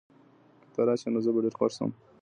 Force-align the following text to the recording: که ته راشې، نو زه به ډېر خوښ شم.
که 0.61 0.67
ته 0.73 0.81
راشې، 0.87 1.07
نو 1.13 1.19
زه 1.25 1.29
به 1.33 1.39
ډېر 1.43 1.53
خوښ 1.59 1.71
شم. 1.77 1.91